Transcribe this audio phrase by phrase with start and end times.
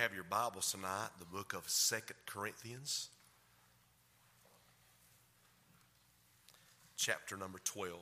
[0.00, 3.10] have your Bibles tonight, the book of Second Corinthians,
[6.96, 7.98] chapter number 12.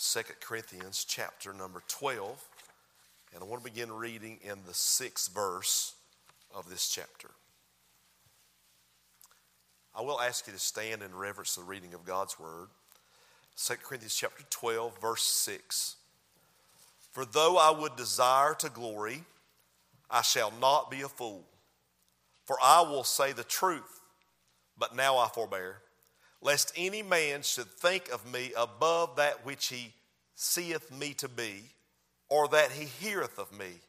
[0.00, 2.44] 2 Corinthians, chapter number 12.
[3.34, 5.96] And I want to begin reading in the sixth verse
[6.54, 7.30] of this chapter.
[9.96, 12.68] I will ask you to stand in reverence to the reading of God's word.
[13.56, 15.96] 2 Corinthians chapter 12, verse 6.
[17.10, 19.24] For though I would desire to glory,
[20.10, 21.44] I shall not be a fool.
[22.44, 24.00] For I will say the truth,
[24.78, 25.82] but now I forbear,
[26.40, 29.92] lest any man should think of me above that which he
[30.34, 31.64] seeth me to be,
[32.28, 33.80] or that he heareth of me.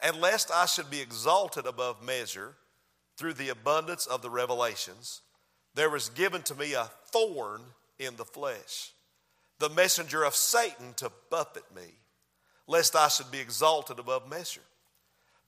[0.00, 2.54] And lest I should be exalted above measure
[3.16, 5.22] through the abundance of the revelations,
[5.74, 7.60] there was given to me a thorn
[7.98, 8.92] in the flesh,
[9.58, 11.94] the messenger of Satan to buffet me,
[12.66, 14.62] lest I should be exalted above measure.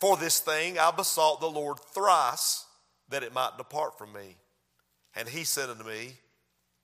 [0.00, 2.64] For this thing I besought the Lord thrice
[3.08, 4.36] that it might depart from me.
[5.16, 6.12] And he said unto me,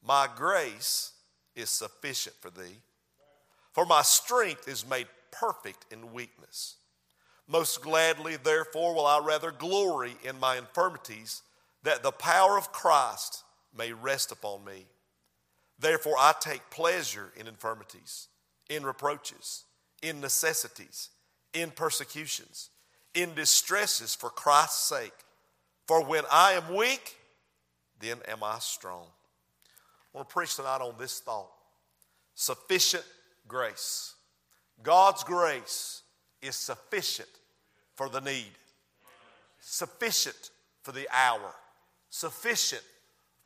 [0.03, 1.13] My grace
[1.55, 2.81] is sufficient for thee,
[3.73, 6.77] for my strength is made perfect in weakness.
[7.47, 11.43] Most gladly, therefore, will I rather glory in my infirmities,
[11.83, 13.45] that the power of Christ
[13.77, 14.87] may rest upon me.
[15.79, 18.29] Therefore, I take pleasure in infirmities,
[18.71, 19.65] in reproaches,
[20.03, 21.11] in necessities,
[21.53, 22.71] in persecutions
[23.15, 25.13] in distresses for Christ's sake.
[25.87, 27.17] For when I am weak,
[28.01, 29.07] then am I strong.
[30.15, 31.51] I want to preach tonight on this thought
[32.35, 33.05] sufficient
[33.47, 34.15] grace.
[34.83, 36.03] God's grace
[36.43, 37.29] is sufficient
[37.95, 38.51] for the need,
[39.61, 40.51] sufficient
[40.83, 41.55] for the hour,
[42.11, 42.83] sufficient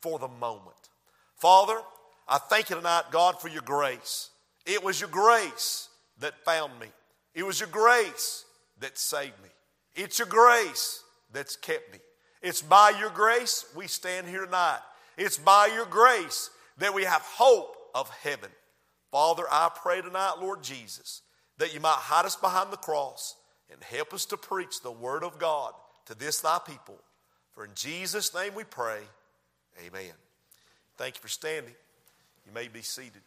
[0.01, 0.89] for the moment.
[1.35, 1.79] Father,
[2.27, 4.29] I thank you tonight, God, for your grace.
[4.65, 6.87] It was your grace that found me,
[7.33, 8.45] it was your grace
[8.79, 9.49] that saved me.
[9.95, 11.99] It's your grace that's kept me.
[12.41, 14.79] It's by your grace we stand here tonight.
[15.17, 18.49] It's by your grace that we have hope of heaven.
[19.11, 21.21] Father, I pray tonight, Lord Jesus,
[21.57, 23.35] that you might hide us behind the cross
[23.71, 25.73] and help us to preach the word of God
[26.05, 26.97] to this thy people.
[27.53, 28.99] For in Jesus' name we pray,
[29.85, 30.13] amen.
[30.97, 31.73] Thank you for standing.
[32.45, 33.21] You may be seated.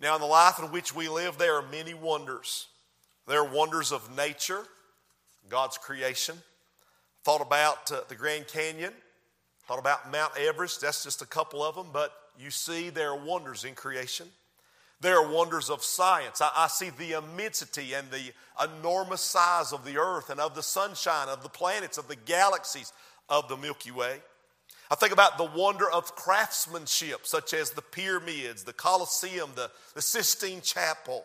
[0.00, 2.68] Now, in the life in which we live, there are many wonders.
[3.28, 4.64] There are wonders of nature,
[5.50, 6.34] God's creation.
[7.24, 8.94] Thought about uh, the Grand Canyon,
[9.66, 10.80] thought about Mount Everest.
[10.80, 14.28] That's just a couple of them, but you see there are wonders in creation.
[15.02, 16.40] There are wonders of science.
[16.40, 18.32] I, I, see the immensity and the
[18.64, 22.92] enormous size of the earth and of the sunshine, of the planets, of the galaxies
[23.28, 24.22] of the Milky Way.
[24.90, 30.00] I think about the wonder of craftsmanship, such as the pyramids, the Colosseum, the, the
[30.00, 31.24] Sistine Chapel.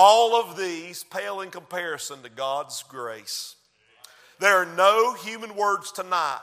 [0.00, 3.56] All of these pale in comparison to God's grace.
[4.38, 6.38] There are no human words tonight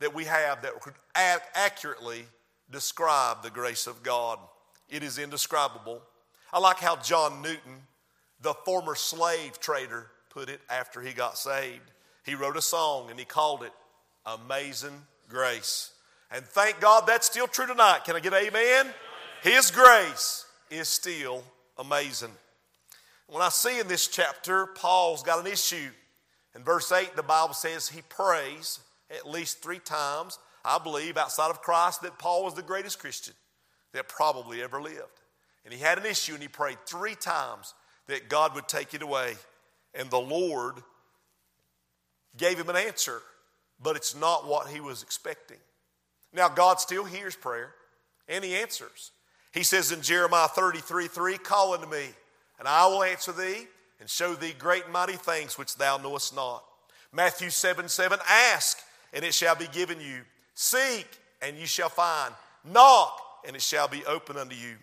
[0.00, 2.24] that we have that could accurately
[2.72, 4.40] describe the grace of God.
[4.88, 6.02] It is indescribable.
[6.52, 7.82] I like how John Newton,
[8.40, 11.92] the former slave trader, put it after he got saved.
[12.24, 13.72] He wrote a song and he called it
[14.26, 15.92] Amazing Grace.
[16.32, 18.00] And thank God that's still true tonight.
[18.04, 18.92] Can I get amen?
[19.42, 21.44] His grace is still
[21.78, 22.32] amazing.
[23.28, 25.90] When I see in this chapter, Paul's got an issue.
[26.56, 28.80] In verse 8, the Bible says he prays
[29.10, 30.38] at least three times.
[30.64, 33.34] I believe outside of Christ that Paul was the greatest Christian
[33.92, 35.20] that probably ever lived.
[35.64, 37.74] And he had an issue and he prayed three times
[38.06, 39.34] that God would take it away.
[39.94, 40.76] And the Lord
[42.36, 43.20] gave him an answer,
[43.82, 45.58] but it's not what he was expecting.
[46.32, 47.74] Now, God still hears prayer
[48.26, 49.12] and he answers.
[49.52, 52.06] He says in Jeremiah 33 3, Call unto me
[52.58, 53.66] and I will answer thee
[54.00, 56.64] and show thee great and mighty things which thou knowest not.
[57.12, 58.78] Matthew 7 7, ask
[59.12, 60.22] and it shall be given you.
[60.54, 61.06] Seek
[61.40, 62.34] and you shall find.
[62.64, 64.76] Knock and it shall be open unto you.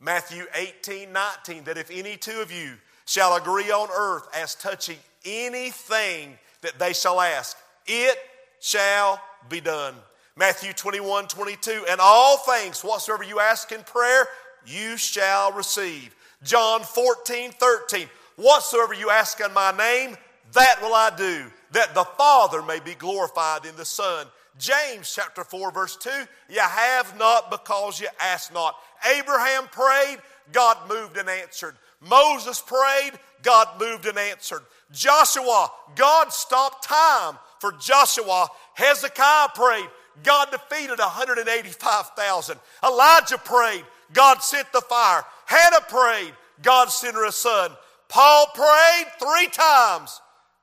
[0.00, 2.74] Matthew 18 19, that if any two of you
[3.06, 7.56] shall agree on earth as touching anything that they shall ask,
[7.86, 8.16] it
[8.60, 9.94] shall be done.
[10.36, 14.26] Matthew 21 22, and all things whatsoever you ask in prayer,
[14.66, 16.14] you shall receive.
[16.42, 18.08] John 14, 13.
[18.36, 20.16] Whatsoever you ask in my name,
[20.52, 24.26] that will I do, that the Father may be glorified in the Son.
[24.58, 26.10] James chapter 4, verse 2
[26.48, 28.76] You have not because you ask not.
[29.18, 30.18] Abraham prayed,
[30.52, 31.76] God moved and answered.
[32.00, 34.62] Moses prayed, God moved and answered.
[34.92, 38.48] Joshua, God stopped time for Joshua.
[38.74, 39.88] Hezekiah prayed,
[40.22, 42.58] God defeated 185,000.
[42.84, 45.24] Elijah prayed, God sent the fire.
[45.50, 46.32] Hannah prayed,
[46.62, 47.72] God sent her a son.
[48.08, 50.20] Paul prayed three times,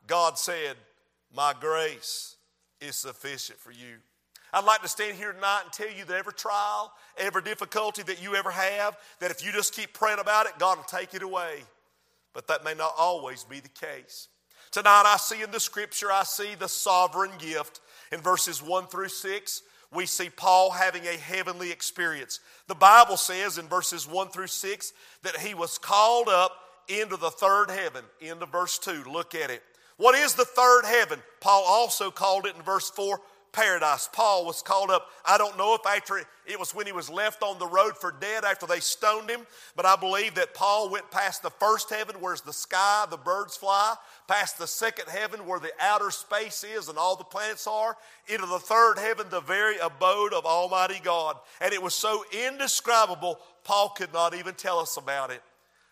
[0.07, 0.77] God said,
[1.35, 2.37] My grace
[2.79, 3.97] is sufficient for you.
[4.53, 8.23] I'd like to stand here tonight and tell you that every trial, every difficulty that
[8.23, 11.21] you ever have, that if you just keep praying about it, God will take it
[11.21, 11.63] away.
[12.33, 14.29] But that may not always be the case.
[14.71, 17.81] Tonight, I see in the scripture, I see the sovereign gift.
[18.13, 19.63] In verses 1 through 6,
[19.93, 22.39] we see Paul having a heavenly experience.
[22.67, 24.93] The Bible says in verses 1 through 6
[25.23, 26.51] that he was called up
[26.87, 28.03] into the third heaven.
[28.19, 29.63] Into verse 2, look at it.
[29.97, 31.19] What is the third heaven?
[31.39, 33.19] Paul also called it in verse 4
[33.51, 34.09] paradise.
[34.11, 35.07] Paul was called up.
[35.25, 38.13] I don't know if after it was when he was left on the road for
[38.19, 39.41] dead after they stoned him,
[39.75, 43.57] but I believe that Paul went past the first heaven, where's the sky, the birds
[43.57, 43.95] fly,
[44.27, 47.97] past the second heaven, where the outer space is and all the planets are,
[48.27, 51.37] into the third heaven, the very abode of Almighty God.
[51.59, 55.41] And it was so indescribable, Paul could not even tell us about it.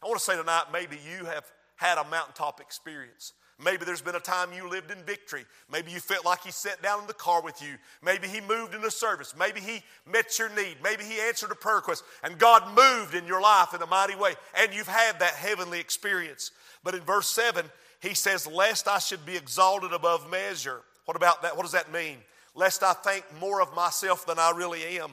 [0.04, 1.46] I want to say tonight, maybe you have
[1.78, 3.34] had a mountaintop experience.
[3.64, 5.46] Maybe there's been a time you lived in victory.
[5.72, 7.76] Maybe you felt like He sat down in the car with you.
[8.04, 9.34] Maybe He moved in the service.
[9.38, 9.82] Maybe He
[10.12, 10.78] met your need.
[10.84, 12.04] Maybe He answered a prayer request.
[12.24, 14.34] And God moved in your life in a mighty way.
[14.60, 16.52] And you've had that heavenly experience.
[16.84, 17.66] But in verse 7,
[18.02, 20.82] He says, Lest I should be exalted above measure.
[21.06, 21.56] What about that?
[21.56, 22.18] What does that mean?
[22.56, 25.12] Lest I think more of myself than I really am.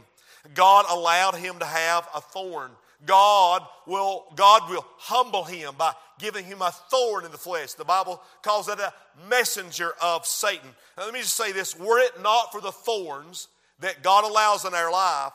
[0.55, 2.71] God allowed him to have a thorn.
[3.05, 7.73] God will, God will humble him by giving him a thorn in the flesh.
[7.73, 8.93] The Bible calls that a
[9.29, 10.71] messenger of Satan.
[10.97, 13.49] Now, let me just say this were it not for the thorns
[13.81, 15.33] that God allows in our life,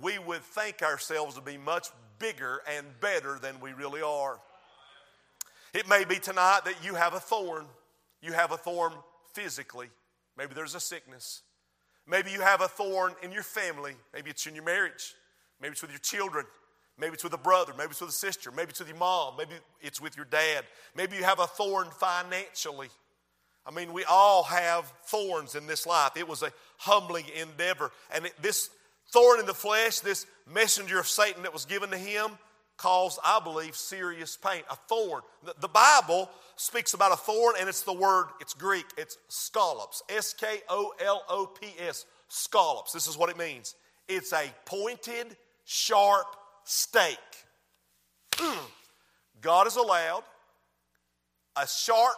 [0.00, 1.88] we would think ourselves to be much
[2.18, 4.40] bigger and better than we really are.
[5.74, 7.66] It may be tonight that you have a thorn.
[8.22, 8.92] You have a thorn
[9.34, 9.88] physically.
[10.36, 11.42] Maybe there's a sickness.
[12.06, 13.94] Maybe you have a thorn in your family.
[14.12, 15.14] Maybe it's in your marriage.
[15.60, 16.46] Maybe it's with your children.
[17.00, 17.72] Maybe it's with a brother.
[17.76, 18.50] Maybe it's with a sister.
[18.50, 19.34] Maybe it's with your mom.
[19.38, 20.64] Maybe it's with your dad.
[20.94, 22.88] Maybe you have a thorn financially.
[23.66, 26.12] I mean, we all have thorns in this life.
[26.16, 27.90] It was a humbling endeavor.
[28.14, 28.70] And it, this
[29.12, 32.30] thorn in the flesh, this messenger of Satan that was given to him,
[32.76, 34.62] caused, I believe, serious pain.
[34.70, 35.22] A thorn.
[35.44, 40.02] The, the Bible speaks about a thorn, and it's the word, it's Greek, it's skolops.
[40.08, 42.06] S K O L O P S.
[42.30, 42.92] Skolops.
[42.92, 43.74] This is what it means
[44.08, 46.26] it's a pointed, sharp
[46.70, 47.18] stake.
[48.36, 48.64] Hmm.
[49.40, 50.22] God has allowed
[51.56, 52.14] a sharp,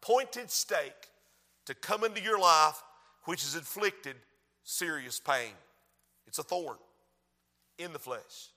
[0.00, 0.92] pointed stake
[1.66, 2.80] to come into your life
[3.24, 4.14] which has inflicted
[4.62, 5.50] serious pain.
[6.28, 6.76] It's a thorn
[7.78, 8.52] in the flesh.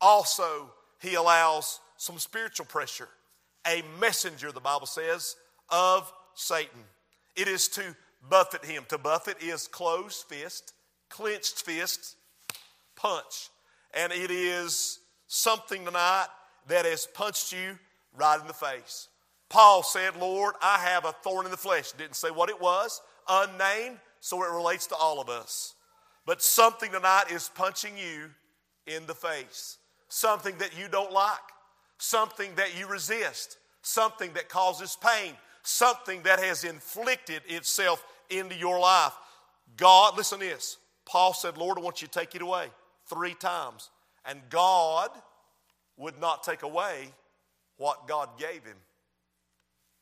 [0.00, 3.08] Also, he allows some spiritual pressure.
[3.66, 5.36] A messenger, the Bible says,
[5.68, 6.82] of Satan.
[7.36, 7.94] It is to
[8.28, 8.84] buffet him.
[8.88, 10.72] To buffet is closed fist,
[11.08, 12.16] clenched fist,
[12.96, 13.50] punch
[13.94, 16.26] and it is something tonight
[16.68, 17.78] that has punched you
[18.16, 19.08] right in the face.
[19.48, 21.92] Paul said, Lord, I have a thorn in the flesh.
[21.92, 25.74] Didn't say what it was, unnamed, so it relates to all of us.
[26.26, 28.30] But something tonight is punching you
[28.86, 29.78] in the face.
[30.08, 31.38] Something that you don't like,
[31.98, 38.78] something that you resist, something that causes pain, something that has inflicted itself into your
[38.78, 39.12] life.
[39.76, 40.78] God, listen to this.
[41.04, 42.68] Paul said, Lord, I want you to take it away
[43.08, 43.90] three times.
[44.24, 45.10] And God
[45.96, 47.08] would not take away
[47.76, 48.76] what God gave him.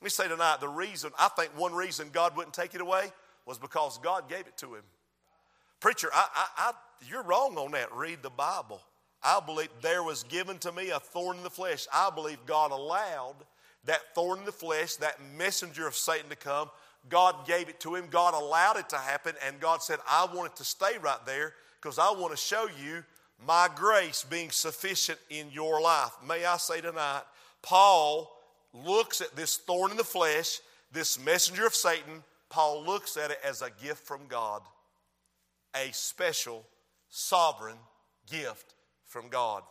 [0.01, 3.11] Let me say tonight the reason, I think one reason God wouldn't take it away
[3.47, 4.83] was because God gave it to him.
[5.81, 6.73] Preacher, I, I, I,
[7.09, 7.93] you're wrong on that.
[7.95, 8.81] Read the Bible.
[9.23, 11.87] I believe there was given to me a thorn in the flesh.
[11.93, 13.37] I believe God allowed
[13.85, 16.71] that thorn in the flesh, that messenger of Satan to come.
[17.09, 18.07] God gave it to him.
[18.11, 19.35] God allowed it to happen.
[19.45, 22.69] And God said, I want it to stay right there because I want to show
[22.83, 23.03] you
[23.45, 26.13] my grace being sufficient in your life.
[26.27, 27.23] May I say tonight,
[27.61, 28.31] Paul
[28.73, 30.61] looks at this thorn in the flesh,
[30.93, 34.63] this messenger of Satan, Paul looks at it as a gift from God,
[35.75, 36.65] a special,
[37.09, 37.79] sovereign
[38.31, 38.75] gift
[39.07, 39.63] from God.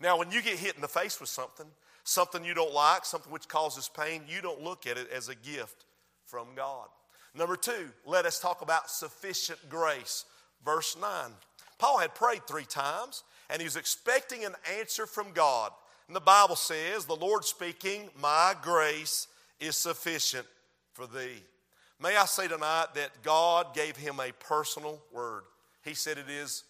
[0.00, 1.66] Now, when you get hit in the face with something,
[2.04, 5.34] something you don't like, something which causes pain, you don't look at it as a
[5.34, 5.84] gift
[6.24, 6.88] from God.
[7.34, 10.24] Number two, let us talk about sufficient grace.
[10.64, 11.10] Verse 9.
[11.78, 15.72] Paul had prayed three times and he was expecting an answer from God.
[16.06, 19.28] And the Bible says, the Lord speaking, My grace
[19.60, 20.46] is sufficient
[20.92, 21.42] for thee.
[22.00, 25.42] May I say tonight that God gave him a personal word.
[25.84, 26.64] He said, It is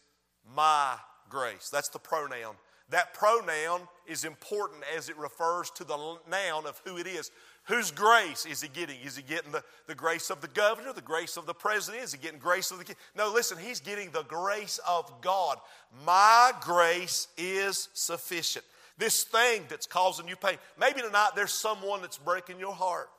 [0.54, 0.95] my
[1.28, 1.68] grace.
[1.71, 2.54] That's the pronoun.
[2.90, 5.97] That pronoun is important as it refers to the
[6.30, 7.30] noun of who it is.
[7.68, 8.96] Whose grace is he getting?
[9.04, 12.02] Is he getting the, the grace of the governor, the grace of the president?
[12.02, 12.96] Is he getting grace of the king?
[13.14, 15.58] No, listen, he's getting the grace of God.
[16.06, 18.64] My grace is sufficient.
[18.96, 20.56] This thing that's causing you pain.
[20.80, 23.10] Maybe tonight there's someone that's breaking your heart.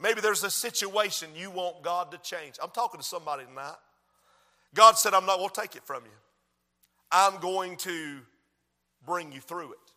[0.00, 2.54] Maybe there's a situation you want God to change.
[2.62, 3.74] I'm talking to somebody tonight.
[4.72, 6.12] God said, I'm not going to take it from you.
[7.10, 8.18] I'm going to
[9.04, 9.92] bring you through it.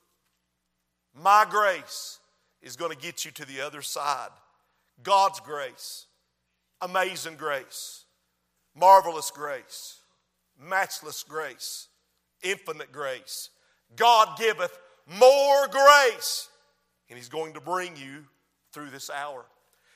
[1.14, 2.18] My grace
[2.62, 4.30] is going to get you to the other side.
[5.04, 6.06] God's grace,
[6.82, 8.06] amazing grace,
[8.76, 10.00] marvelous grace,
[10.60, 11.88] matchless grace,
[12.44, 13.50] infinite grace.
[13.96, 14.78] God giveth
[15.08, 16.50] more grace,
[17.10, 18.26] and He's going to bring you
[18.72, 19.46] through this hour.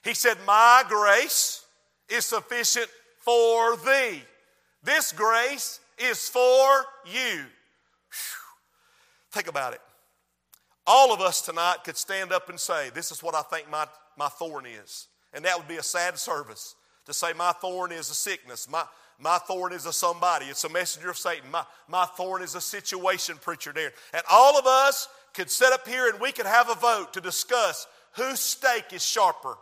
[0.04, 1.66] He said, My grace
[2.10, 2.88] is sufficient
[3.20, 4.22] for thee.
[4.84, 7.46] This grace is for you.
[8.12, 8.46] Whew.
[9.32, 9.82] Think about it.
[10.88, 13.88] All of us tonight could stand up and say, This is what I think my,
[14.18, 15.08] my thorn is.
[15.34, 16.76] And that would be a sad service
[17.06, 18.70] to say, My thorn is a sickness.
[18.70, 18.84] My,
[19.20, 20.46] my thorn is a somebody.
[20.48, 21.50] It's a messenger of Satan.
[21.50, 23.94] My, my thorn is a situation, preacher there.
[24.14, 27.22] And all of us could sit up here and we could have a vote to
[27.22, 29.56] discuss whose stake is sharper.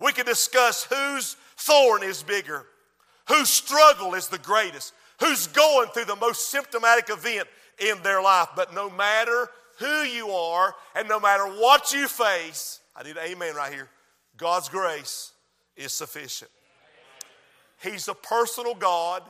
[0.00, 2.66] We could discuss whose thorn is bigger,
[3.28, 8.48] whose struggle is the greatest, who's going through the most symptomatic event in their life.
[8.56, 13.24] But no matter who you are and no matter what you face, I need an
[13.26, 13.88] amen right here.
[14.36, 15.32] God's grace
[15.76, 16.50] is sufficient.
[17.82, 19.22] He's a personal God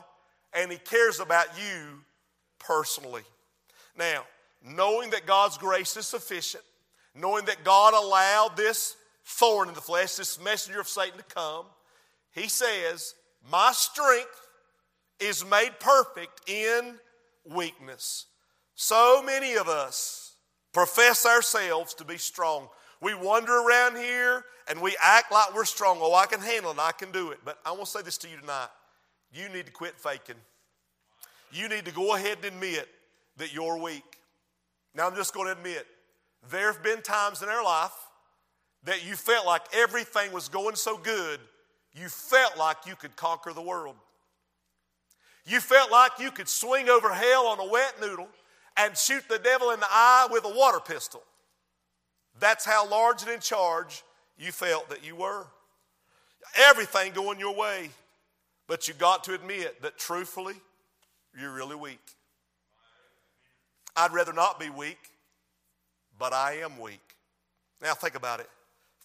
[0.53, 1.99] and He cares about you
[2.59, 3.23] personally.
[3.97, 4.23] Now,
[4.63, 6.63] knowing that God's grace is sufficient,
[7.13, 11.65] knowing that God allowed this thorn in the flesh, this messenger of Satan to come,
[12.33, 13.15] He says,
[13.49, 14.47] My strength
[15.19, 16.95] is made perfect in
[17.45, 18.25] weakness.
[18.75, 20.24] So many of us
[20.75, 22.67] profess ourselves to be strong.
[23.01, 25.99] We wander around here and we act like we're strong.
[26.01, 27.39] Oh, I can handle it, I can do it.
[27.45, 28.67] But I want to say this to you tonight.
[29.33, 30.35] You need to quit faking.
[31.53, 32.89] You need to go ahead and admit
[33.37, 34.03] that you're weak.
[34.93, 35.87] Now, I'm just going to admit,
[36.51, 37.93] there have been times in our life
[38.83, 41.39] that you felt like everything was going so good,
[41.93, 43.95] you felt like you could conquer the world.
[45.45, 48.27] You felt like you could swing over hell on a wet noodle
[48.77, 51.23] and shoot the devil in the eye with a water pistol.
[52.39, 54.03] That's how large and in charge
[54.37, 55.47] you felt that you were.
[56.67, 57.89] Everything going your way.
[58.67, 60.55] But you got to admit that truthfully,
[61.39, 61.99] you're really weak.
[63.95, 64.97] I'd rather not be weak,
[66.17, 67.15] but I am weak.
[67.81, 68.49] Now think about it.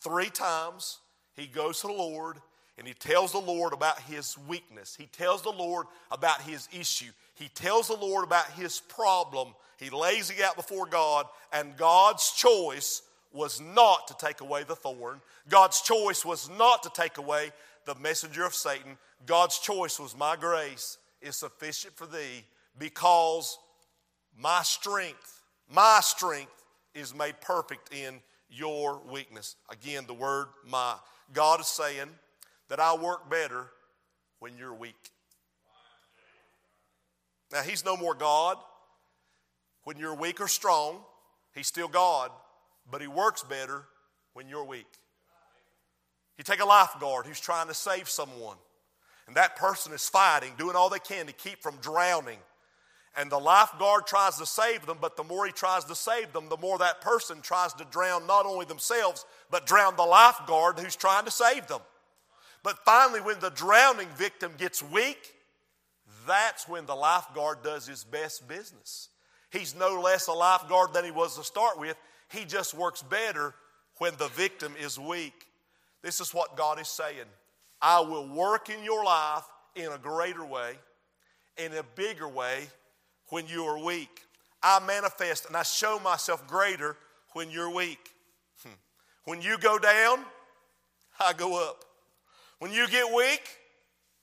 [0.01, 0.99] Three times
[1.37, 2.39] he goes to the Lord
[2.81, 4.97] and he tells the Lord about his weakness.
[4.99, 7.11] He tells the Lord about his issue.
[7.35, 9.49] He tells the Lord about his problem.
[9.77, 13.03] He lays it out before God, and God's choice
[13.35, 15.21] was not to take away the thorn.
[15.51, 17.53] God's choice was not to take away
[17.85, 18.97] the messenger of Satan.
[19.27, 22.45] God's choice was my grace is sufficient for thee
[22.79, 23.59] because
[24.39, 29.57] my strength, my strength is made perfect in your weakness.
[29.69, 30.95] Again, the word my.
[31.35, 32.09] God is saying,
[32.71, 33.67] that I work better
[34.39, 35.11] when you're weak.
[37.53, 38.57] Now, He's no more God
[39.85, 41.01] when you're weak or strong.
[41.55, 42.31] He's still God,
[42.91, 43.85] but He works better
[44.33, 44.87] when you're weak.
[46.39, 48.57] You take a lifeguard who's trying to save someone,
[49.27, 52.39] and that person is fighting, doing all they can to keep from drowning.
[53.17, 56.49] And the lifeguard tries to save them, but the more he tries to save them,
[56.49, 60.95] the more that person tries to drown not only themselves, but drown the lifeguard who's
[60.95, 61.81] trying to save them.
[62.63, 65.35] But finally, when the drowning victim gets weak,
[66.27, 69.09] that's when the lifeguard does his best business.
[69.51, 71.97] He's no less a lifeguard than he was to start with.
[72.31, 73.55] He just works better
[73.99, 75.47] when the victim is weak.
[76.03, 77.27] This is what God is saying
[77.81, 80.79] I will work in your life in a greater way,
[81.57, 82.69] in a bigger way
[83.29, 84.23] when you are weak.
[84.63, 86.97] I manifest and I show myself greater
[87.33, 88.11] when you're weak.
[88.63, 88.75] Hmm.
[89.25, 90.21] When you go down,
[91.19, 91.85] I go up.
[92.61, 93.43] When you get weak,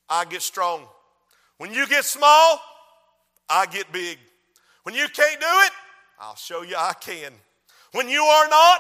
[0.08, 0.84] I get strong.
[1.58, 2.62] When you get small,
[3.50, 4.20] I get big.
[4.84, 5.72] When you can't do it,
[6.20, 7.34] I'll show you I can.
[7.94, 8.80] When you are not,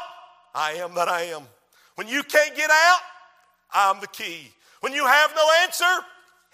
[0.53, 1.41] I am that I am.
[1.95, 2.99] When you can't get out,
[3.73, 4.51] I'm the key.
[4.81, 6.05] When you have no answer,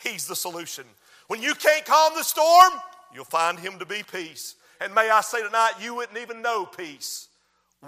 [0.02, 0.86] He's the solution.
[1.28, 2.72] When you can't calm the storm,
[3.14, 4.56] you'll find Him to be peace.
[4.80, 7.28] And may I say tonight, you wouldn't even know peace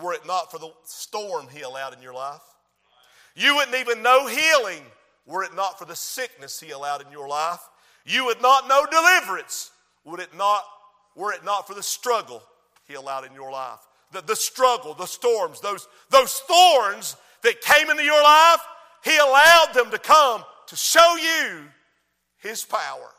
[0.01, 2.41] were it not for the storm He allowed in your life.
[3.33, 4.81] You wouldn't even know healing
[5.25, 7.61] were it not for the sickness he allowed in your life.
[8.05, 9.71] You would not know deliverance
[10.05, 10.63] would it not,
[11.15, 12.41] were it not for the struggle
[12.87, 13.79] he allowed in your life.
[14.11, 18.61] The, the struggle, the storms, those, those thorns that came into your life,
[19.03, 21.63] he allowed them to come to show you
[22.37, 23.11] his power,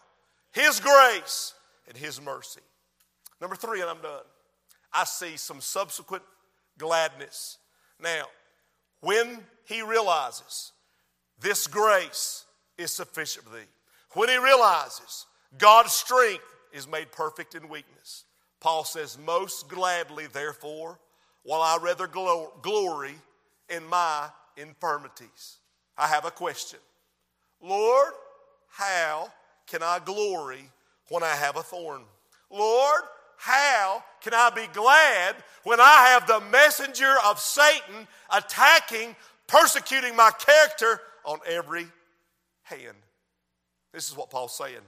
[0.53, 1.55] his grace,
[1.89, 2.61] and his mercy.
[3.41, 4.23] Number three, and I'm done.
[4.93, 6.23] I see some subsequent
[6.79, 7.59] gladness.
[8.01, 8.25] Now,
[9.01, 10.73] when he realizes
[11.41, 12.45] this grace
[12.79, 13.65] is sufficient for thee,
[14.13, 15.27] when he realizes
[15.59, 18.25] God's strength is made perfect in weakness,
[18.61, 20.99] Paul says, Most gladly, therefore,
[21.43, 23.15] while I rather glory
[23.69, 25.59] in my infirmities.
[25.97, 26.81] I have a question.
[27.61, 28.13] Lord,
[28.69, 29.33] how
[29.67, 30.71] can I glory
[31.09, 32.03] when I have a thorn?
[32.51, 33.03] Lord,
[33.37, 39.15] how can I be glad when I have the messenger of Satan attacking,
[39.47, 41.87] persecuting my character on every
[42.63, 42.97] hand?
[43.93, 44.81] This is what Paul's saying.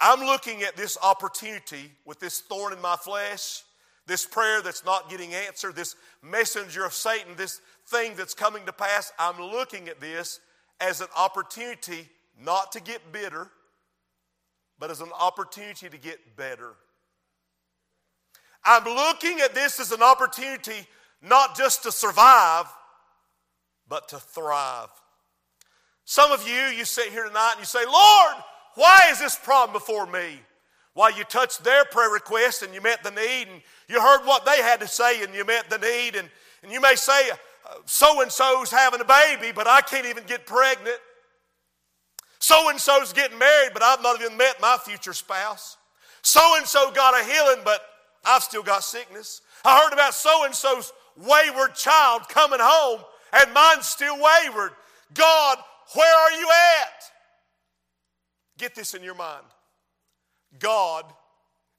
[0.00, 3.62] I'm looking at this opportunity with this thorn in my flesh,
[4.06, 8.72] this prayer that's not getting answered, this messenger of Satan, this thing that's coming to
[8.72, 9.12] pass.
[9.18, 10.40] I'm looking at this
[10.80, 12.08] as an opportunity
[12.42, 13.50] not to get bitter,
[14.78, 16.72] but as an opportunity to get better.
[18.64, 20.86] I'm looking at this as an opportunity
[21.22, 22.66] not just to survive,
[23.88, 24.88] but to thrive.
[26.10, 28.34] Some of you, you sit here tonight and you say, Lord,
[28.74, 30.40] why is this problem before me?
[30.94, 34.44] While you touched their prayer request and you met the need, and you heard what
[34.44, 36.28] they had to say and you met the need, and,
[36.64, 40.24] and you may say, uh, so and so's having a baby, but I can't even
[40.24, 40.98] get pregnant.
[42.40, 45.76] So and so's getting married, but I've not even met my future spouse.
[46.22, 47.82] So and so got a healing, but
[48.24, 49.42] I've still got sickness.
[49.64, 53.02] I heard about so and so's wayward child coming home,
[53.32, 54.72] and mine's still wayward.
[55.14, 55.58] God,
[55.94, 57.02] where are you at?
[58.58, 59.44] Get this in your mind.
[60.58, 61.04] God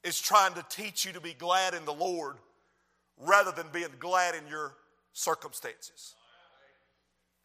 [0.03, 2.37] is trying to teach you to be glad in the Lord
[3.17, 4.73] rather than being glad in your
[5.13, 6.15] circumstances.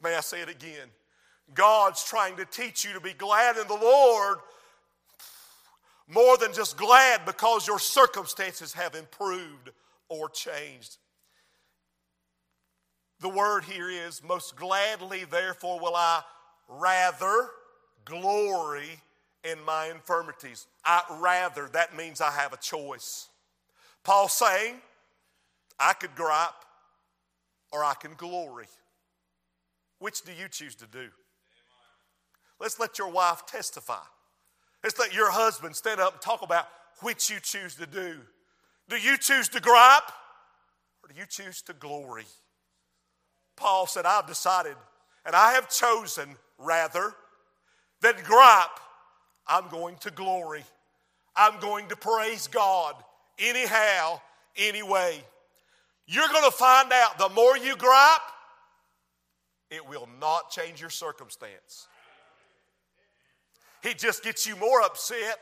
[0.03, 0.89] May I say it again?
[1.55, 4.39] God's trying to teach you to be glad in the Lord
[6.09, 9.71] more than just glad because your circumstances have improved
[10.09, 10.97] or changed.
[13.21, 16.23] The word here is most gladly, therefore, will I
[16.69, 17.49] rather
[18.05, 19.01] glory
[19.45, 20.67] in my infirmities.
[20.85, 23.29] I rather, that means I have a choice.
[24.05, 24.77] Paul saying,
[25.79, 26.51] I could gripe
[27.73, 28.67] or I can glory.
[29.99, 31.09] Which do you choose to do?
[32.61, 34.03] Let's let your wife testify.
[34.83, 36.69] Let's let your husband stand up and talk about
[37.01, 38.17] which you choose to do.
[38.89, 40.11] Do you choose to gripe
[41.03, 42.25] or do you choose to glory?
[43.57, 44.77] Paul said, I've decided
[45.25, 47.15] and I have chosen rather
[48.01, 48.81] than gripe
[49.47, 50.65] I'm going to glory.
[51.37, 52.95] I'm going to praise God
[53.39, 54.21] anyhow,
[54.57, 55.23] anyway.
[56.07, 58.21] You're going to find out the more you gripe,
[59.71, 61.89] it will not change your circumstance.
[63.83, 65.39] He just gets you more upset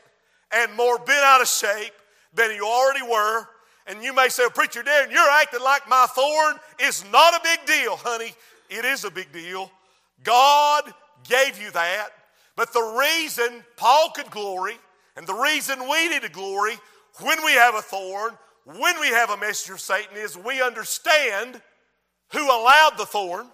[0.51, 1.93] and more bent out of shape
[2.33, 3.47] than you already were.
[3.87, 7.65] And you may say, Preacher Darren, you're acting like my thorn is not a big
[7.65, 8.33] deal, honey.
[8.69, 9.71] It is a big deal.
[10.23, 10.91] God
[11.23, 12.09] gave you that
[12.55, 14.77] but the reason Paul could glory
[15.17, 16.75] and the reason we need to glory
[17.21, 21.61] when we have a thorn, when we have a messenger of Satan, is we understand
[22.31, 23.47] who allowed the thorn.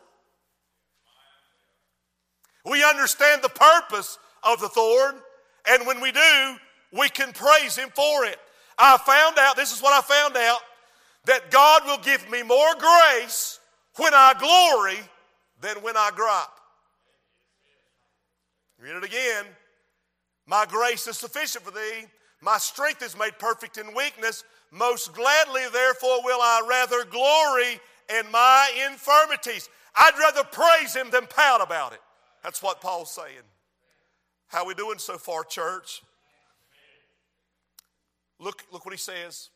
[2.65, 5.15] We understand the purpose of the thorn,
[5.67, 6.55] and when we do,
[6.91, 8.37] we can praise Him for it.
[8.77, 10.59] I found out, this is what I found out,
[11.25, 13.59] that God will give me more grace
[13.97, 14.99] when I glory
[15.59, 16.60] than when I gripe.
[18.81, 19.45] Read it again.
[20.47, 22.07] My grace is sufficient for thee.
[22.41, 24.43] My strength is made perfect in weakness.
[24.71, 27.79] Most gladly, therefore, will I rather glory
[28.19, 29.69] in my infirmities.
[29.95, 32.01] I'd rather praise him than pout about it.
[32.43, 33.45] That's what Paul's saying.
[34.47, 36.01] How we doing so far, church?
[38.39, 39.49] Look, look what he says.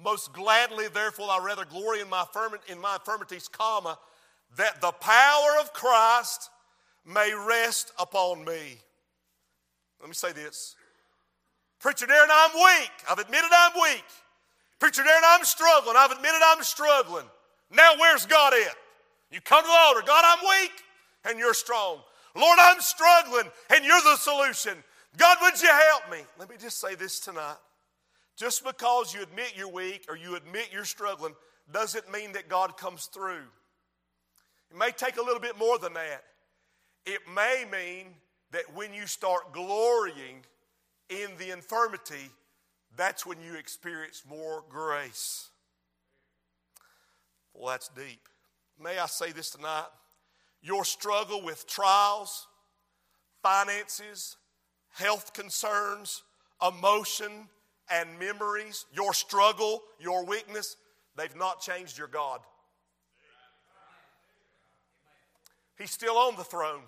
[0.00, 2.24] Most gladly, therefore, I rather glory in my,
[2.68, 3.98] in my infirmities, comma,
[4.56, 6.50] that the power of Christ
[7.08, 8.78] may rest upon me.
[10.00, 10.76] Let me say this.
[11.80, 12.90] Preacher Darren, I'm weak.
[13.08, 14.04] I've admitted I'm weak.
[14.78, 15.96] Preacher Darren, I'm struggling.
[15.96, 17.24] I've admitted I'm struggling.
[17.70, 18.76] Now where's God at?
[19.30, 20.02] You come to the altar.
[20.06, 20.72] God, I'm weak
[21.24, 21.98] and you're strong.
[22.34, 24.74] Lord, I'm struggling and you're the solution.
[25.16, 26.18] God, would you help me?
[26.38, 27.56] Let me just say this tonight.
[28.36, 31.34] Just because you admit you're weak or you admit you're struggling
[31.72, 33.42] doesn't mean that God comes through.
[34.70, 36.22] It may take a little bit more than that.
[37.10, 38.08] It may mean
[38.50, 40.44] that when you start glorying
[41.08, 42.30] in the infirmity,
[42.98, 45.48] that's when you experience more grace.
[47.54, 48.20] Well, that's deep.
[48.78, 49.86] May I say this tonight?
[50.60, 52.46] Your struggle with trials,
[53.42, 54.36] finances,
[54.90, 56.22] health concerns,
[56.60, 57.48] emotion,
[57.90, 60.76] and memories, your struggle, your weakness,
[61.16, 62.40] they've not changed your God.
[65.78, 66.82] He's still on the throne.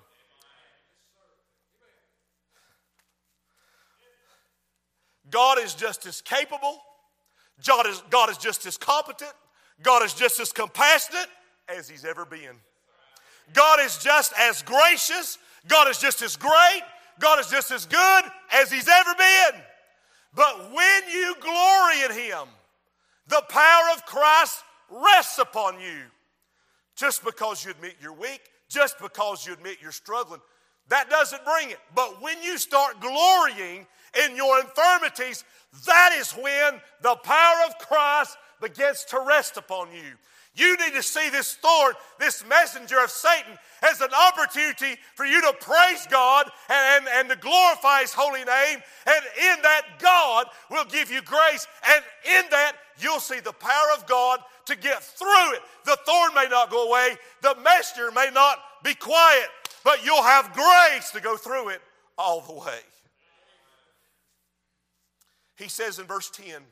[5.31, 6.81] God is just as capable,
[7.67, 9.33] God is, God is just as competent,
[9.83, 11.27] God is just as compassionate
[11.69, 12.57] as He's ever been.
[13.53, 15.39] God is just as gracious,
[15.69, 16.83] God is just as great,
[17.19, 19.61] God is just as good as He's ever been.
[20.35, 22.49] But when you glory in Him,
[23.29, 26.03] the power of Christ rests upon you.
[26.97, 30.41] Just because you admit you're weak, just because you admit you're struggling,
[30.89, 31.79] that doesn't bring it.
[31.95, 33.87] But when you start glorying
[34.25, 35.45] in your infirmities,
[35.87, 40.17] that is when the power of Christ begins to rest upon you.
[40.57, 45.41] You need to see this thorn, this messenger of Satan, as an opportunity for you
[45.41, 48.83] to praise God and, and, and, to glorify His holy name.
[49.07, 51.67] And in that, God will give you grace.
[51.89, 55.63] And in that, you'll see the power of God to get through it.
[55.85, 59.47] The thorn may not go away, the messenger may not be quiet,
[59.85, 61.81] but you'll have grace to go through it
[62.19, 62.81] all the way.
[65.61, 66.63] He says in verse 10,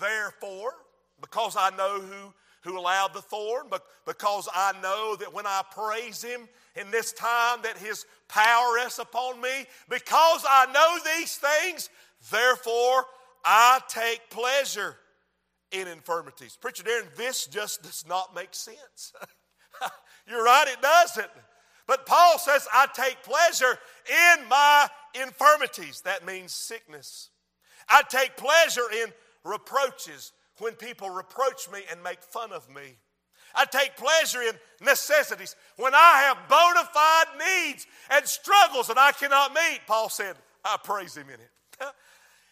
[0.00, 0.72] Therefore,
[1.20, 5.62] because I know who, who allowed the thorn, but because I know that when I
[5.70, 11.36] praise him in this time that his power rests upon me, because I know these
[11.36, 11.90] things,
[12.30, 13.04] therefore
[13.44, 14.96] I take pleasure
[15.70, 16.58] in infirmities.
[16.60, 19.12] Preacher Darren, this just does not make sense.
[20.26, 21.30] You're right, it doesn't.
[21.86, 26.00] But Paul says, I take pleasure in my infirmities.
[26.00, 27.30] That means sickness.
[27.88, 29.12] I take pleasure in
[29.44, 32.96] reproaches when people reproach me and make fun of me.
[33.54, 39.12] I take pleasure in necessities when I have bona fide needs and struggles that I
[39.12, 39.80] cannot meet.
[39.86, 41.50] Paul said, I praise him in it.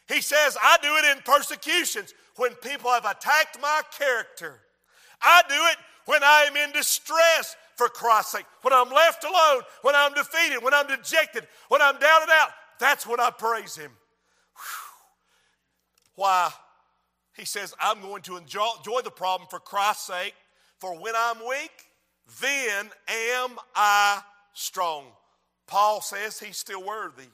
[0.14, 4.60] he says, I do it in persecutions when people have attacked my character.
[5.22, 9.62] I do it when I am in distress for Christ's sake, when I'm left alone,
[9.82, 12.50] when I'm defeated, when I'm dejected, when I'm down and out.
[12.78, 13.92] That's when I praise Him.
[16.20, 16.50] Why?
[17.35, 18.68] He says, I'm going to enjoy,
[19.02, 20.35] the problem for Christ's sake,
[20.76, 21.72] for when I'm weak,
[22.42, 24.20] then am I
[24.52, 25.06] strong.
[25.66, 27.30] Paul says he's still worthy,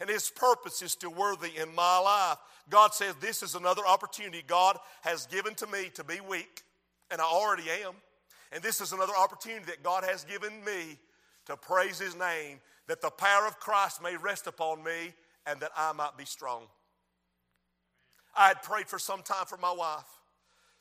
[0.00, 2.38] and his purpose is still worthy in my life.
[2.68, 6.62] God says, This is another opportunity God has given to me to be weak,
[7.12, 7.94] and I already am.
[8.50, 10.98] And this is another opportunity that God has given me
[11.46, 15.14] to praise His name, that the power of Christ may rest upon me
[15.46, 16.64] and that I might be strong.
[18.36, 20.08] I had prayed for some time for my wife.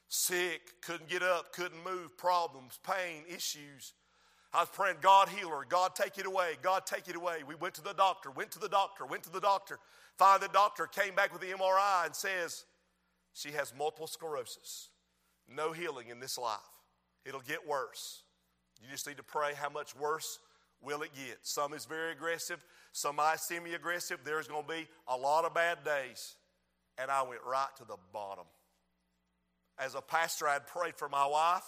[0.08, 3.94] Sick, couldn't get up, couldn't move, problems, pain, issues.
[4.54, 7.38] I was praying, God heal her, God take it away, God take it away.
[7.48, 9.80] We went to the doctor, went to the doctor, went to the doctor.
[10.18, 12.66] Finally, the doctor came back with the MRI and says,
[13.34, 14.90] She has multiple sclerosis.
[15.50, 16.60] No healing in this life.
[17.26, 18.22] It'll get worse.
[18.82, 20.40] You just need to pray how much worse
[20.82, 21.40] will it get.
[21.42, 24.20] Some is very aggressive, some might semi aggressive.
[24.24, 26.36] There's going to be a lot of bad days.
[26.98, 28.46] And I went right to the bottom.
[29.80, 31.66] As a pastor, I'd prayed for my wife,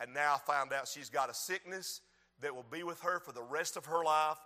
[0.00, 2.00] and now I found out she's got a sickness
[2.40, 4.38] that will be with her for the rest of her life,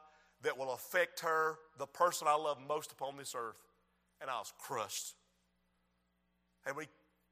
[0.43, 3.57] that will affect her, the person I love most upon this earth.
[4.21, 5.15] And I was crushed.
[6.67, 6.87] And we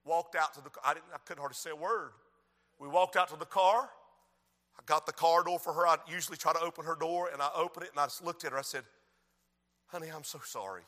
[0.05, 2.11] walked out to the I didn't I couldn't hardly say a word.
[2.79, 3.89] We walked out to the car.
[4.79, 5.87] I got the car door for her.
[5.87, 8.45] I usually try to open her door, and I opened it and I just looked
[8.45, 8.59] at her.
[8.59, 8.85] I said,
[9.87, 10.83] Honey, I'm so sorry.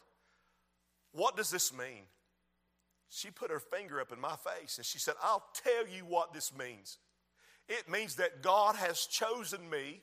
[1.15, 2.03] What does this mean?
[3.09, 6.35] She put her finger up in my face and she said, I'll tell you what
[6.35, 6.99] this means.
[7.69, 10.03] It means that God has chosen me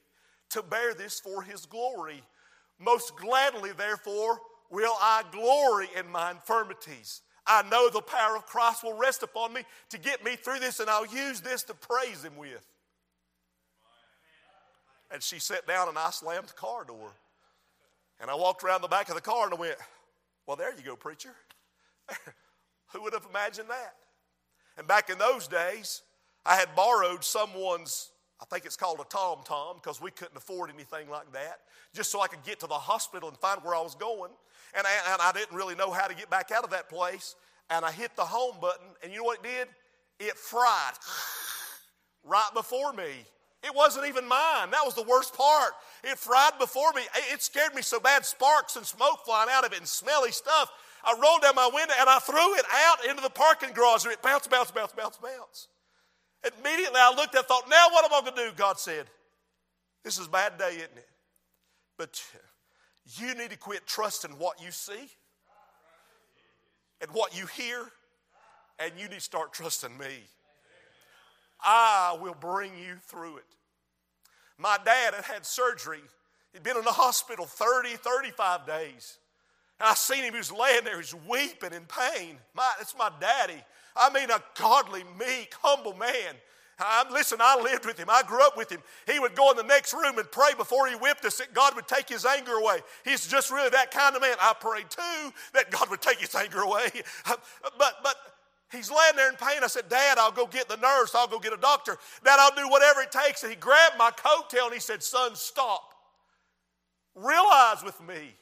[0.50, 2.24] to bear this for His glory.
[2.80, 4.40] Most gladly, therefore,
[4.72, 9.54] will I glory in my infirmities I know the power of Christ will rest upon
[9.54, 12.66] me to get me through this, and I'll use this to praise Him with.
[15.12, 17.12] And she sat down, and I slammed the car door.
[18.20, 19.76] And I walked around the back of the car and I went,
[20.52, 21.34] Well, there you go, preacher.
[22.92, 23.96] Who would have imagined that?
[24.78, 26.02] And back in those days,
[26.46, 28.10] I had borrowed someone's,
[28.42, 31.60] I think it's called a Tom Tom, because we couldn't afford anything like that,
[31.96, 34.32] just so I could get to the hospital and find where I was going
[34.78, 37.38] and I, and I didn't really know how to get back out of that place.
[37.70, 39.68] And I hit the home button, and you know what it did?
[40.20, 40.96] It fried
[42.26, 43.24] right before me.
[43.64, 44.72] It wasn't even mine.
[44.72, 45.74] That was the worst part.
[46.04, 47.04] It fried before me.
[47.32, 50.72] It scared me so bad, sparks and smoke flying out of it and smelly stuff.
[51.04, 54.14] I rolled down my window and I threw it out into the parking garage and
[54.14, 55.68] it bounced, bounced, bounced, bounced, bounced.
[56.44, 58.58] Immediately I looked and thought, now what am I going to do?
[58.58, 59.06] God said,
[60.04, 61.10] this is a bad day, isn't it?
[61.98, 62.24] But
[63.06, 65.10] you need to quit trusting what you see
[67.00, 67.92] and what you hear,
[68.80, 70.24] and you need to start trusting me.
[71.64, 73.46] I will bring you through it.
[74.58, 76.02] My dad had had surgery.
[76.54, 79.18] He'd been in the hospital 30, 35 days.
[79.80, 82.38] And I seen him, he was laying there, he's weeping in pain.
[82.54, 83.62] My, it's my daddy.
[83.96, 86.36] I mean, a godly, meek, humble man.
[86.84, 88.08] I, listen, I lived with him.
[88.10, 88.82] I grew up with him.
[89.06, 91.76] He would go in the next room and pray before he whipped us that God
[91.76, 92.80] would take his anger away.
[93.06, 94.36] He's just really that kind of man.
[94.42, 96.90] I prayed too that God would take his anger away.
[97.78, 98.16] But, but
[98.72, 99.64] he's laying there in pain.
[99.64, 101.14] I said, Dad, I'll go get the nurse.
[101.16, 101.98] I'll go get a doctor.
[102.24, 103.44] Dad, I'll do whatever it takes.
[103.44, 105.94] And he grabbed my coattail and he said, Son, stop.
[107.16, 108.36] Realize with me,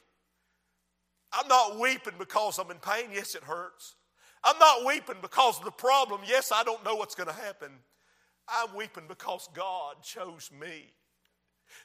[1.32, 3.10] I'm not weeping because I'm in pain.
[3.12, 3.94] Yes, it hurts.
[4.42, 6.20] I'm not weeping because of the problem.
[6.26, 7.70] Yes, I don't know what's going to happen.
[8.48, 10.92] I'm weeping because God chose me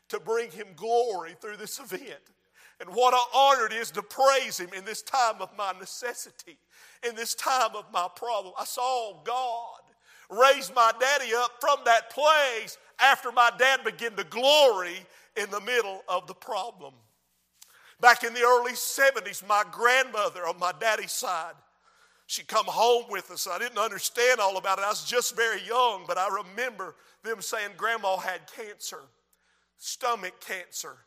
[0.09, 2.31] to bring him glory through this event.
[2.79, 6.57] And what an honor it is to praise him in this time of my necessity,
[7.07, 8.53] in this time of my problem.
[8.59, 9.79] I saw God
[10.29, 14.97] raise my daddy up from that place after my dad began to glory
[15.37, 16.93] in the middle of the problem.
[18.01, 21.53] Back in the early 70s, my grandmother on my daddy's side
[22.27, 23.47] she come home with us.
[23.47, 24.85] I didn't understand all about it.
[24.85, 29.01] I was just very young, but I remember them saying grandma had cancer,
[29.77, 30.97] stomach cancer.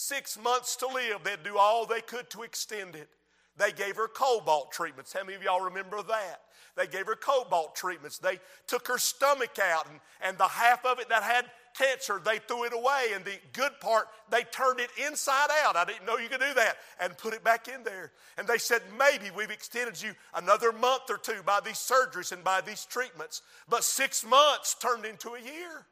[0.00, 1.24] Six months to live.
[1.24, 3.08] They'd do all they could to extend it.
[3.56, 5.12] They gave her cobalt treatments.
[5.12, 6.42] How many of y'all remember that?
[6.76, 8.16] They gave her cobalt treatments.
[8.16, 12.38] They took her stomach out, and, and the half of it that had cancer, they
[12.38, 13.06] threw it away.
[13.12, 15.74] And the good part, they turned it inside out.
[15.74, 18.12] I didn't know you could do that and put it back in there.
[18.38, 22.44] And they said, maybe we've extended you another month or two by these surgeries and
[22.44, 23.42] by these treatments.
[23.68, 25.86] But six months turned into a year.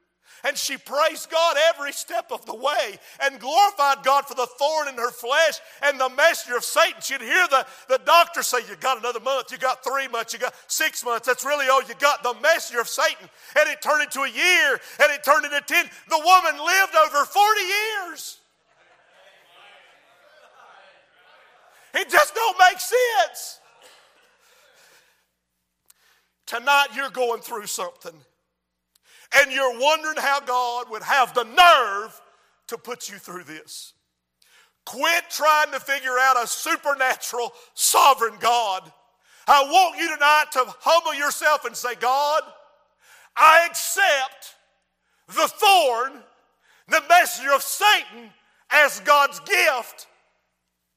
[0.45, 4.89] And she praised God every step of the way and glorified God for the thorn
[4.89, 7.01] in her flesh and the messenger of Satan.
[7.01, 10.39] She'd hear the, the doctor say, You got another month, you got three months, you
[10.39, 11.27] got six months.
[11.27, 12.23] That's really all you got.
[12.23, 13.29] The messenger of Satan.
[13.59, 15.87] And it turned into a year and it turned into 10.
[16.09, 18.39] The woman lived over 40 years.
[21.95, 23.61] It just don't make sense.
[26.45, 28.15] Tonight you're going through something
[29.37, 32.20] and you're wondering how God would have the nerve
[32.68, 33.92] to put you through this.
[34.85, 38.90] Quit trying to figure out a supernatural, sovereign God.
[39.49, 42.42] I want you tonight to humble yourself and say, God,
[43.37, 44.55] I accept
[45.29, 46.22] the thorn,
[46.88, 48.31] the messenger of Satan,
[48.70, 50.07] as God's gift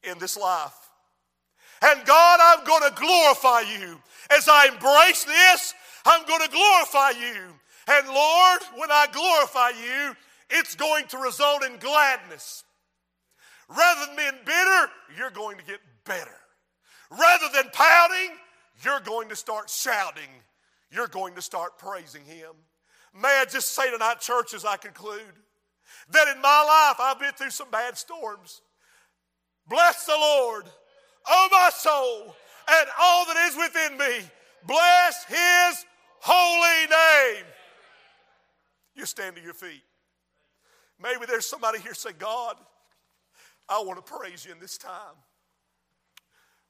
[0.04, 0.90] in this life.
[1.82, 4.00] And God, I'm going to glorify you.
[4.32, 5.74] As I embrace this,
[6.06, 7.54] I'm going to glorify you.
[7.90, 10.16] And Lord, when I glorify you,
[10.52, 12.64] it's going to result in gladness.
[13.68, 16.36] Rather than being bitter, you're going to get better.
[17.10, 18.36] Rather than pouting,
[18.84, 20.30] you're going to start shouting.
[20.92, 22.52] You're going to start praising Him.
[23.14, 25.34] May I just say tonight, church, as I conclude,
[26.12, 28.62] that in my life I've been through some bad storms.
[29.68, 30.66] Bless the Lord,
[31.28, 32.36] oh my soul,
[32.70, 34.28] and all that is within me.
[34.68, 35.86] Bless His
[36.20, 37.46] holy name.
[39.00, 39.82] You stand to your feet.
[41.02, 42.58] Maybe there's somebody here say, God,
[43.70, 45.16] I want to praise you in this time.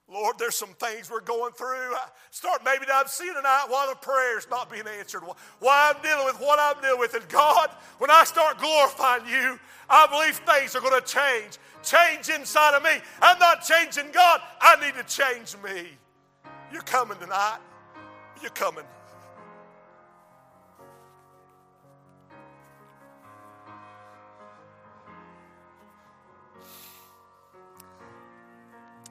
[0.07, 1.95] Lord, there's some things we're going through.
[1.95, 5.23] I start maybe I'm seeing tonight why the prayer's not being answered,
[5.59, 7.15] why I'm dealing with what I'm dealing with.
[7.15, 11.57] And God, when I start glorifying you, I believe things are going to change.
[11.81, 12.91] Change inside of me.
[13.23, 14.41] I'm not changing God.
[14.61, 15.87] I need to change me.
[16.71, 17.57] You're coming tonight.
[18.39, 18.85] You're coming.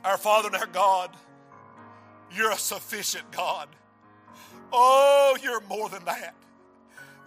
[0.09, 1.11] Our Father and our God,
[2.35, 3.68] you're a sufficient God.
[4.73, 6.35] Oh, you're more than that.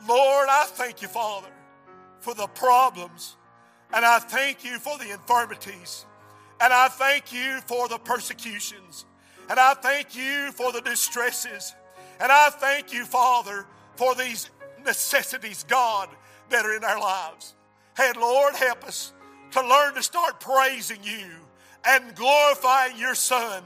[0.10, 1.52] Lord, I thank you, Father,
[2.22, 3.38] for the problems,
[3.94, 6.08] and I thank you for the infirmities,
[6.60, 9.06] and I thank you for the persecutions,
[9.48, 11.76] and I thank you for the distresses,
[12.20, 14.50] and I thank you, Father, for these
[14.84, 16.10] necessities, God,
[16.50, 17.54] that are in our lives.
[18.00, 19.14] And Lord, help us
[19.52, 21.30] to learn to start praising you
[21.86, 23.64] and glorifying your Son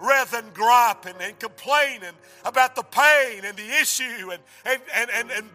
[0.00, 2.12] rather than griping and complaining
[2.44, 5.46] about the pain and the issue and, and, and, and, and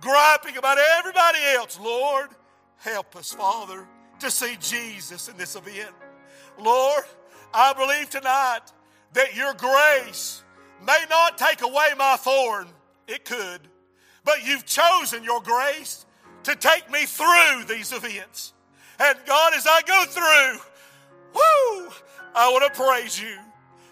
[0.00, 1.78] griping about everybody else.
[1.80, 2.28] Lord,
[2.78, 3.86] help us, Father,
[4.20, 5.94] to see Jesus in this event.
[6.58, 7.04] Lord,
[7.52, 8.60] I believe tonight
[9.12, 10.42] that your grace
[10.86, 12.68] may not take away my thorn.
[13.08, 13.60] It could.
[14.24, 16.06] But you've chosen your grace
[16.44, 18.52] to take me through these events.
[18.98, 20.60] And God, as I go through,
[21.34, 21.90] Woo!
[22.34, 23.36] I want to praise you.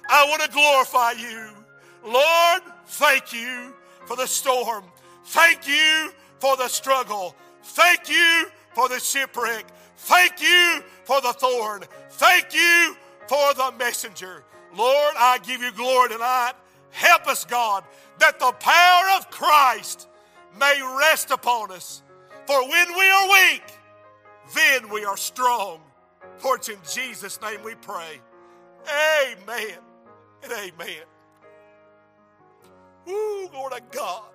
[0.09, 1.51] I want to glorify you.
[2.05, 3.75] Lord, thank you
[4.07, 4.85] for the storm.
[5.27, 7.35] Thank you for the struggle.
[7.63, 9.65] Thank you for the shipwreck.
[9.97, 11.85] Thank you for the thorn.
[12.11, 14.45] Thank you for the messenger.
[14.77, 16.53] Lord, I give you glory tonight.
[16.91, 17.85] Help us, God,
[18.19, 20.09] that the power of Christ
[20.59, 22.03] may rest upon us.
[22.47, 23.63] For when we are weak,
[24.55, 25.81] then we are strong.
[26.39, 28.21] For it's in Jesus' name we pray.
[28.87, 29.79] Amen
[30.43, 31.05] and amen.
[33.09, 34.34] Ooh, Lord of God.